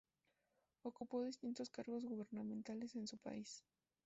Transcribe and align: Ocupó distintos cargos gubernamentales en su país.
Ocupó 0.81 1.21
distintos 1.21 1.69
cargos 1.69 2.05
gubernamentales 2.05 2.95
en 2.95 3.05
su 3.05 3.19
país. 3.19 3.63